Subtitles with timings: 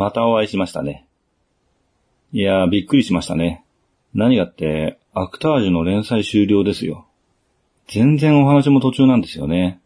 [0.00, 1.06] またお会いしましたね。
[2.32, 3.66] いやー、びっくりしましたね。
[4.14, 7.06] 何がって、アクタージュの連載終了ですよ。
[7.86, 9.78] 全然お話も途中なんですよね。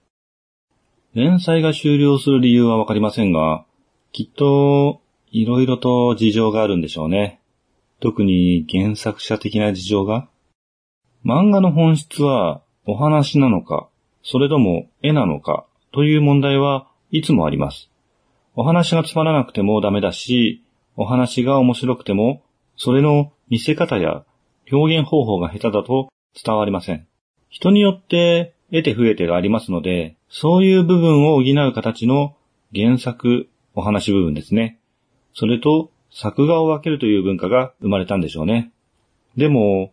[1.14, 3.64] 連載が終了する理由はわかりませんが、
[4.12, 5.00] きっと、
[5.32, 7.40] いろいろと事情があるんでしょうね。
[7.98, 10.28] 特に原作者的な事情が。
[11.24, 13.88] 漫画の本質はお話なのか、
[14.22, 17.90] それとも絵なのかという問題はいつもあります。
[18.56, 20.62] お話がつまらなくてもダメだし、
[20.96, 22.42] お話が面白くても、
[22.76, 24.24] それの見せ方や
[24.70, 26.08] 表現方法が下手だと
[26.40, 27.06] 伝わりません。
[27.48, 32.36] 人によって得て増えてがありますので、そういう部分を補う形の
[32.74, 34.78] 原作、お話部分ですね。
[35.32, 38.70] それと作画を分けるという文化が生まれたんでしょうね。
[39.36, 39.92] でも、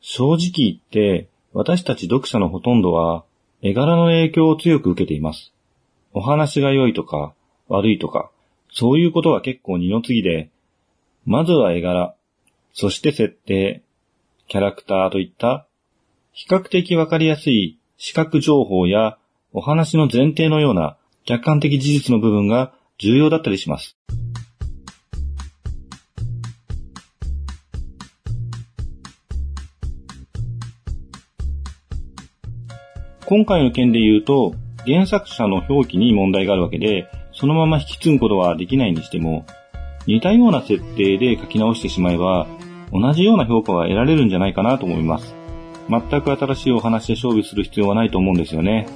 [0.00, 3.24] 正直言って私たち読者のほとんどは
[3.62, 5.54] 絵柄の影響を強く受けています。
[6.12, 7.32] お話が良いとか
[7.72, 8.30] 悪いとか、
[8.70, 10.50] そういうことは結構二の次で、
[11.24, 12.14] まずは絵柄、
[12.74, 13.82] そして設定、
[14.46, 15.66] キャラクターといった
[16.32, 19.16] 比較的わかりやすい視覚情報や
[19.52, 23.96] お話の前提のような客観的事実の部分が重要だったりします。
[33.24, 37.08] 今回の件で言うと、原作者の表記に問題があるわけで、
[37.42, 39.44] そのまま引き継ぐことはできないにしても、
[40.06, 42.46] 似たような設定で書き直してしまえば、
[42.92, 45.34] 同じような評価は得られるんじゃないかなと思います。
[45.90, 48.86] 全く新しいお話で勝負する必要はないと思うんですよね。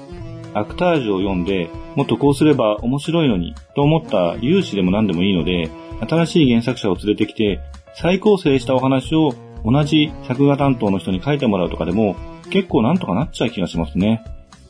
[0.54, 5.68] アクタージュを読んで、もっとこうすれば面白いのに、と思った有志でも何でもいいので、
[6.08, 7.58] 新しい原作者を連れてきて、
[7.96, 12.14] 再構成したお話を同じ作画担当の人に書いてもらうとかでも、
[12.50, 14.22] 結構なんとかなっちゃう気がしますね。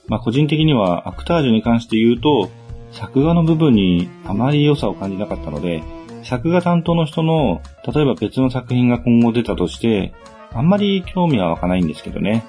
[0.07, 2.49] まあ個人的にはアクタージュに関して言うと、
[2.93, 5.83] 作画の部分にあまり良さを感じなかったので、
[6.23, 10.13] 作画担当の人の、例えば別の作品が今後出たとして、
[10.53, 12.45] あんまり興味は湧かないんですけどね。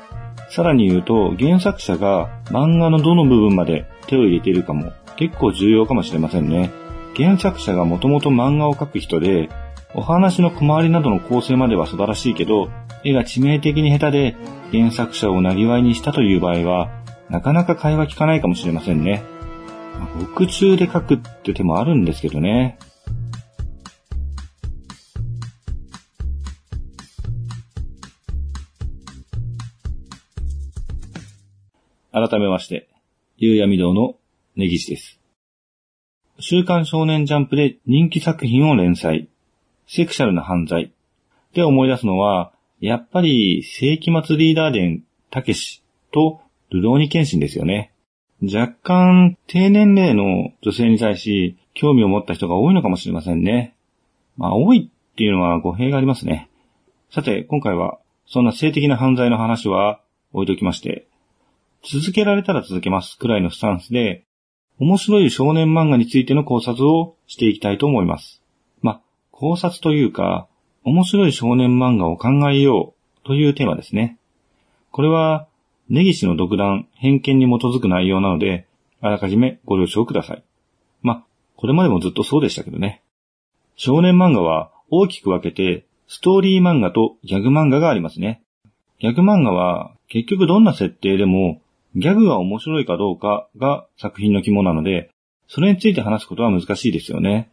[0.49, 6.71] さらに言うと、原作者が漫画のどの部分まで手を入れているかも結構重要かもしれませんね。
[7.15, 9.49] 原作者がもともと漫画を描く人で、
[9.93, 12.69] お話の小回りなどの構成までは素晴らしいけど、
[13.03, 14.35] 絵が致命的に下手で
[14.71, 16.89] 原作者をなりわいにしたという場合は、
[17.29, 19.23] なかなか会話聞かないかもしれませんね。
[20.19, 22.77] 獄中で書くって手もあるんですけどね。
[32.11, 32.89] 改めまして、
[33.37, 34.15] 夕闇堂の
[34.55, 35.19] 根岸です。
[36.39, 39.29] 週刊少年ジャンプで人気作品を連載、
[39.87, 40.91] セクシャルな犯罪
[41.53, 47.91] で思い出すのは、やっぱり世紀末リーダー伝たけしとルローニケンシンですよね。
[48.41, 53.75] 若干低年齢の女性に対し興味を持った人が多いのかもしれませんね。
[54.37, 56.49] まあ多いっていうのは語弊がありますね。
[57.11, 60.01] さて、今回はそんな性的な犯罪の話は
[60.33, 61.07] 置いときまして、
[61.83, 64.25] 続けられたら続けますくらいのスタンスで、
[64.79, 68.43] 面白い少年漫画についての考察をしていきたいと思います。
[68.81, 70.47] まあ、考察というか、
[70.83, 72.93] 面白い少年漫画を考えよ
[73.23, 74.17] うというテーマですね。
[74.91, 75.47] これは
[75.89, 78.67] 根岸の独断、偏見に基づく内容なので、
[79.01, 80.43] あらかじめご了承ください。
[81.01, 81.25] ま、
[81.55, 83.01] これまでもずっとそうでしたけどね。
[83.75, 88.41] 少年漫画は大きく分けて、ストーリー漫画とギャグ漫画がありますね。
[88.99, 91.61] ギャグ漫画は結局どんな設定でも
[91.95, 95.09] ギャグが面白いかどうかが作品の肝なので、
[95.47, 97.49] それについて話すことは難しいですよね。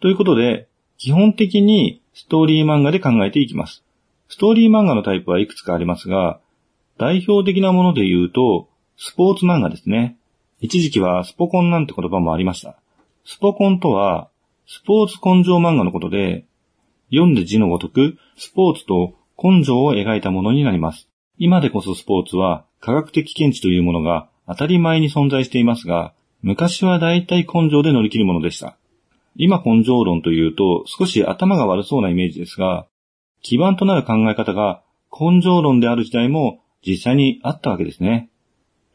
[0.00, 0.68] ということで、
[0.98, 3.84] 基本的にストーリー漫画で考えていきます。
[4.28, 6.40] ストーリー漫画のタイプはいくつかありますが、
[6.98, 10.16] 代表的なもので言うと、スポーツ漫画ですね。
[10.60, 12.76] 一時期はスポコンなんて言葉もありました。
[13.24, 14.28] スポコンとは、
[14.66, 16.44] スポーツ根性漫画のことで、
[17.10, 21.08] 読んで字のごとく、スポーツと根性を描いたものになります。
[21.38, 28.76] 今でこそスポーツは科学的見地というものが当たり前に存在していますが、昔は大体根性で乗り切るものでした。
[29.34, 32.86] 今根性論というと少し頭が悪そうなイメージですが、
[33.42, 38.28] 基盤となる考え方が根性論である時代も実際にあったわけですね。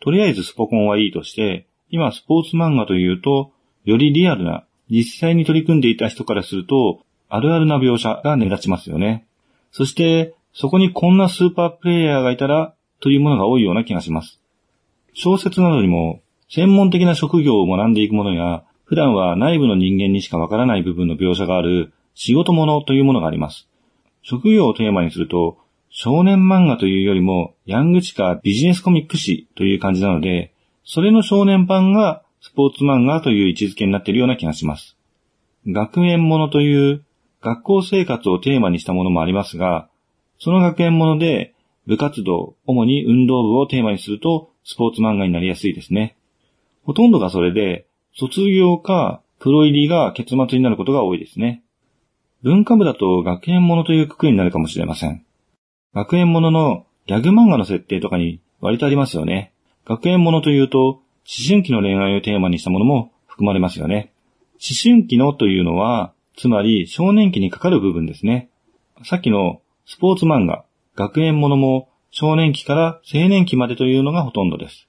[0.01, 3.51] とりあえずスポコンはいいとして、今スポーツ漫画というと、
[3.85, 9.25] よりリアルな、実際に取り組んでいた人からすると、あるあるな描写が目立ちますよね。
[9.71, 14.39] そして、そこにこんなスーパープレイヤーがいたら、というものが多いような気がします。
[15.13, 23.67] 小説などにも、専門的な職業を学んでいくものや、普段は内部の人間にしかわからない部分の描写がある仕事物というものがあります。
[24.21, 25.57] 職業をテーマにすると、
[25.99, 30.53] 少年漫画というよりも、ヤングチカビジネスコミック誌という感じなので、
[30.83, 34.95] それの少年版がスポーツ漫画という位置づけになっているような気がします。
[35.65, 37.03] 学園ものという
[37.41, 39.89] 学校生活をテーマにしたものもありますが、
[40.37, 41.55] その学園もので
[41.87, 46.15] 部活動、主に運動部をテーマにするとスポーツ漫画になりやすいですね。
[46.83, 51.63] ほとんどがそれで、卒業かプロ入りが結末になることが多いですね。
[52.43, 55.23] 文化部だと学園ものというくくりになるかもしれません。
[55.93, 59.53] 学園もののギャグ漫画の設定とかに割とありますよね。
[59.85, 61.03] 学園ものというと、思
[61.47, 64.11] 春期の恋愛をテーマにしたものも含まれますよね。
[64.53, 68.49] 思春期のというのは、つまり少年期にかかる部分ですね。
[69.03, 74.87] さっきのスポーツ漫画、学園ものも少年期から青年期までというのがほとんどです。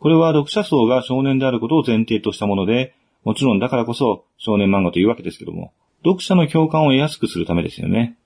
[0.00, 5.72] これは読者層が少年であることを前提としたもので、もちろんだからこそ少年漫画というわけですけども、
[6.04, 8.18] 読者の共感を得やすくするためですよね。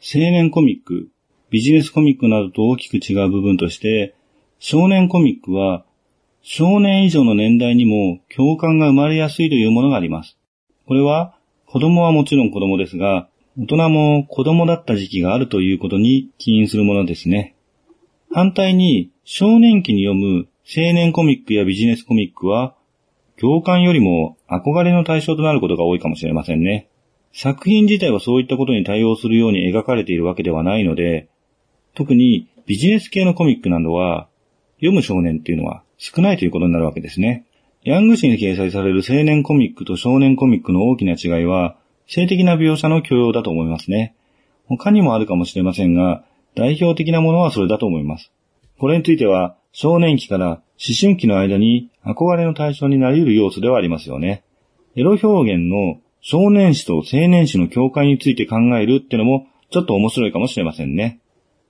[0.00, 1.08] 青年コミック、
[1.50, 4.14] ビジネスコミックなどと大きく違う部分として、
[4.60, 5.84] 少年コミックは
[6.42, 10.38] 少年以上の年代にも共感が生まれやすいというものがあります。
[10.86, 11.34] これは
[11.66, 13.28] 子供はもちろん子供ですが、
[13.58, 17.56] 大人も子供だった時期があるということに起因するものですね。
[18.30, 22.74] 反対に少年期に読む青年コミックやビジネスコミックは
[23.40, 26.87] 共感よりも憧れの対象となることが多いかもしれませんね。
[27.32, 31.28] 作品自体はそういったことに対応するように描かれているわけではないので、
[31.94, 34.28] 特にビジネス系のコミックなどは
[34.76, 37.44] 読む少年っていうのは少ないということになるわけですね。
[37.84, 41.76] ヤング誌に掲載される青年コミックと少年コミックの大きな違いは、
[42.06, 44.14] 性的な描写の許容だと思いますね。
[44.66, 48.32] 他にもあるかもしれませんが、代表的なものはそれだと思います。
[48.78, 50.60] これについては、少年期から思
[51.00, 54.42] 春期の間に憧れの対象になり得る要素ではありますよね。
[54.96, 61.20] エロ表現の少年誌と青年誌の境界について考えるってのもちょっと面白いかもしれませんね。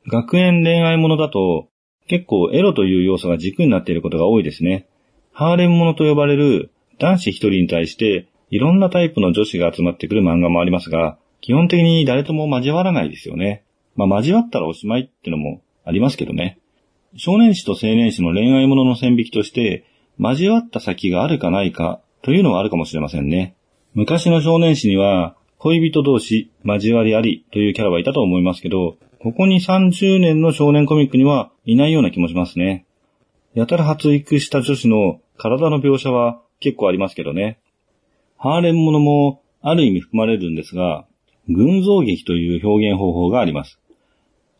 [0.07, 1.69] 学園恋愛ものだと
[2.07, 4.89] 結構エロという要素が軸になっていることが多いですね。
[5.33, 13.65] ハーレムものと呼ばれる男子一人に対していろんなタイプの女子が集まってくる漫画もありますが、基本的に誰とも交わらないですよね。
[13.95, 16.59] まあ交わったらおしまいってのもありますけどね。
[17.17, 19.85] 少年誌と青年誌の恋愛ものの線引きとして、
[20.19, 23.55] 交わった先があるかないかというのはあるかもしれませんね。
[23.95, 32.87] 昔の少年誌には、恋人同士、交わりありというキャラはいたと思いますけど、ここに30年の少年コミックにはいないような気もしますね。
[33.55, 37.59] やたら発育した女子の体の描写は結構ありますけどね。
[38.37, 41.07] ハーレンものもある意味含まれるんですが、
[41.49, 43.81] 群像劇という表現方法があります。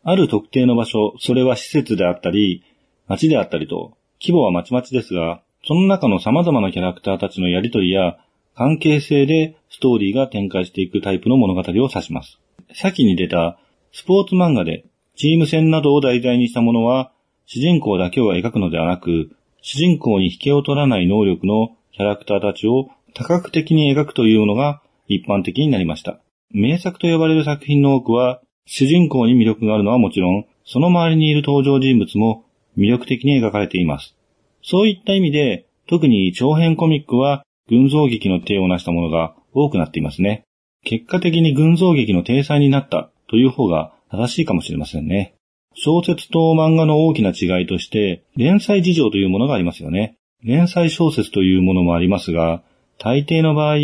[0.03, 2.63] ある特定の場所、それは施設であったり、
[3.07, 8.17] 街であったりと、規模はまちまちですが、その中の様々なキャラクターたちのやりとりや
[8.59, 12.39] 関係性でストーリーが展開していくタイプの物語を指します。
[12.75, 13.57] 先に出た
[13.93, 14.83] スポーツ漫画で
[15.15, 17.13] チーム戦などを題材にしたものは
[17.45, 26.19] 主人公だけを描くのではなく、主人公に引けを取らない能力のキャラクターたちを多角的に描くというのが一般的になりました。
[26.51, 32.43] 名作と呼ばれる作品の多くは主人公に魅力があるのはもちろん、その周りにいる登場人物も
[32.77, 34.17] 魅力的に描かれています。
[34.61, 40.43] そういった意味で、特に長編コミックは群像劇の手をなしたものが多くなっていますね。
[40.83, 45.35] 結果的に群像劇の体裁になったという方が正しいかもしれませんね。
[45.75, 50.15] 小説と漫画の大きな違いとして、連載事情というものがありますよね。
[50.43, 52.63] 連載小説というものもありますが、
[52.97, 53.77] 大抵の場合、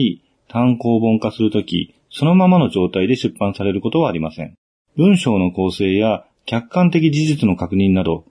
[0.47, 4.55] 単行本化するとき、そのままの状態で出版されることはありません。
[4.97, 8.25] 文章の構成や客観的事実の確認など、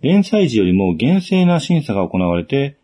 [0.00, 2.76] 連載時よりも厳正な審査が行われて、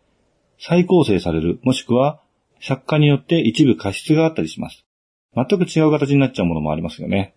[0.59, 2.19] 再構成される、もしくは
[2.61, 4.85] 作家によって一部過失があったりします。
[5.35, 7.35] 全く違う形になっちゃうものもありますよね。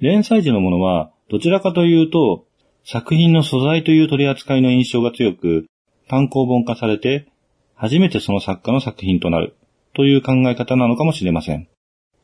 [0.00, 2.46] 連載時のものは、どちらかというと、
[2.84, 5.66] 作品の素材という取り扱いの印象が強く、
[6.08, 7.26] 単行本化されて、
[7.74, 9.56] 初めてその作家の作品となる、
[9.94, 11.68] という考え方なのかもしれません。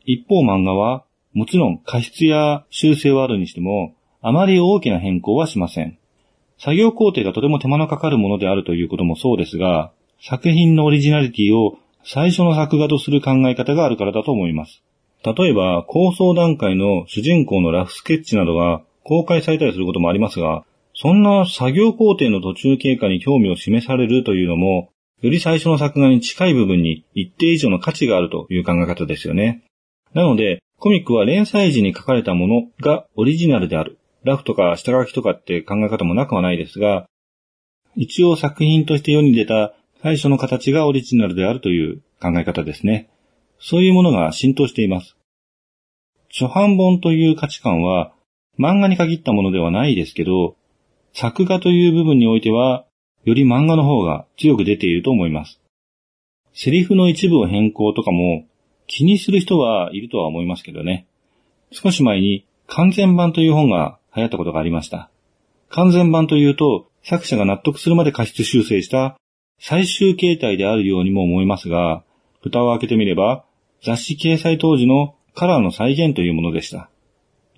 [0.04, 5.98] 一方漫画は、もちろん過失や修正はあるにしても、あまり大きな変更はしません。
[6.58, 14.82] 作業工程がとても手間のかかるものであるということもそうですが、作品のオリジナリティを最初の作画とする考え方があるからだと思います。
[15.24, 24.90] 例えば、構想段階の主人公のラフスケッチなどが公開されたりすることもありますが、そんな作業工程の途中経過に興味を示されるというのも、
[25.22, 29.62] より最初の作画に近い部分に一定以上の価値があるという考え方ですよね。
[30.12, 33.98] なので、コミックは連載時に書かれたものがオリジナルである。
[34.24, 37.06] ラフとか下書きとかって考え方もなくはないですが、
[37.96, 43.10] 一応作品として世に出た最初の形がオリジナルであるという考え方ですね。
[43.58, 45.16] そういうものが浸透しています。
[46.32, 48.12] 初版本という価値観は
[48.58, 50.56] 漫画に限ったものではないですけど、
[51.12, 52.86] 作画という部分においては、
[53.24, 55.60] より漫画の方が強く出ていると思います。
[56.54, 58.46] セリフの一部を変更とかも
[58.86, 61.06] 気にする人はいるとは思いますけどね。
[61.72, 65.10] 少し前に完全版という本が流行ったことがありました。
[65.68, 69.19] 完全版というと、作者が納得するまで過失修正した
[69.60, 72.02] 最終形態であるようにも思いますが、
[72.42, 73.44] 蓋を開けてみれば、
[73.84, 76.90] 雑誌掲載当時のカラーの再現というものでした。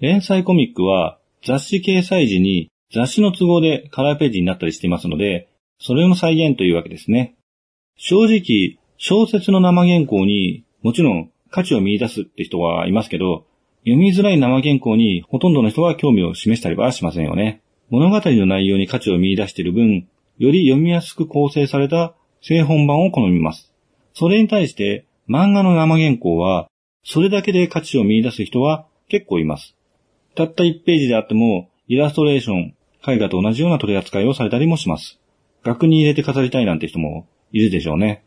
[0.01, 7.37] 連載コミックは雑誌掲載時に雑誌の都合でカラーページになったりしていますので、それの再現というわけですね。
[7.97, 13.47] 正直、小説の生原稿にもちろん価値を見出すって人はいますけど、
[13.85, 17.63] 読みづらい生原稿にほとんどの人は興味を示したりはしませんよね。
[17.91, 20.09] 物語の内容に価値を見出している分、
[20.43, 23.73] より読みやすく構成された製本版を好みます。
[24.13, 26.67] それに対して漫画の生原稿は、
[27.05, 29.77] それだけで価値を見出す人は結構います。
[30.35, 32.75] たった1ページであっても、イラストレーション、
[33.07, 35.21] 絵画と同じような取り扱いをされたりもします。
[35.63, 38.25] 額に入れて飾りたいなんて人もいるでしょうね。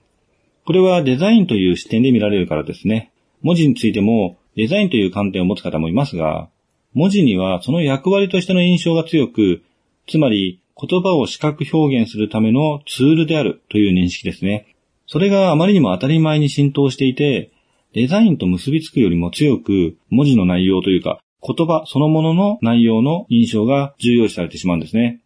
[0.66, 3.12] これはデザインという視点で見られるからですね。
[3.42, 6.48] 文字についてもデザインという観点を持つ方もいますが、
[6.94, 9.64] 文字にはその役割としての印象が強く、
[10.08, 14.76] つまり言葉を視覚表現するためのツールであるという認識ですね。
[15.08, 17.52] それがあまりにも当たり前に浸透していて、
[17.94, 25.22] デザインと結びつくよりも強く文字の内容というか言葉そのものの内容の印象が重要視されてしまうんですね。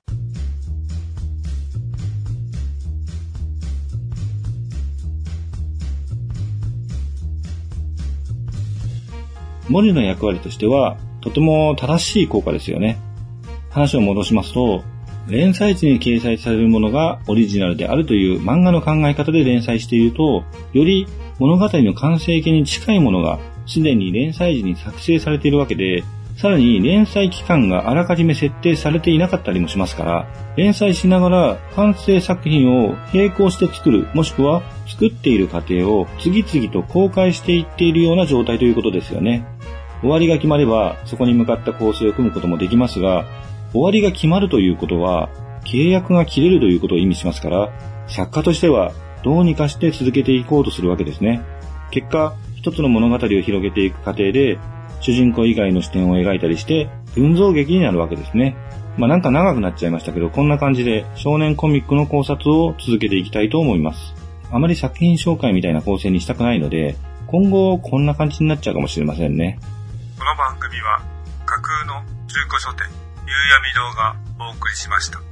[9.70, 12.98] 文字の役割としては、とても正しい効果ですよね。
[13.70, 14.84] 話を戻しますと、
[15.30, 20.44] 連載地に掲載されるものがオリジナルであるという漫画の考え方で連載していると、
[20.74, 21.08] より
[21.40, 26.04] 物語の完成形に近いものがすでに連載時に作成されているわけで、
[26.36, 39.46] さらに連載期間があらかじめ設定されていなかったりもしますから、連載しながら完成作品を並行して作る、もしくは作っている過程を次々と公開していっているような状態ということですよね。
[40.02, 43.26] 終わりが決まればそこに向かった構成を組むこともできますが、
[43.72, 45.30] 終わりが決まるということは
[45.66, 47.70] 契約が切れるということを意味しますから、
[48.08, 48.92] 作家としては
[49.24, 51.42] どうにかして続けていこうとするわけですね。
[51.92, 54.58] 結果、一つの物語を広げていく過程で
[55.02, 58.56] 主人公以外の視点を描いたりして、群像劇になるわけですね。
[58.98, 64.14] まあなんか長くなっちゃいましたけど、こんな感じで少年コミックの考察を続けていきたいと思います。
[64.52, 66.96] あまり作品紹介みたいな構成にしたくないので、
[67.28, 69.60] 今後こんな感じになっちゃうかもしれませんね。
[70.18, 71.02] この番組は
[71.46, 72.88] 架空の中古書店、
[73.30, 75.29] 夕闇堂がお送りしました。